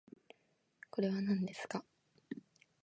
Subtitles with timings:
[0.89, 1.85] これはなんですか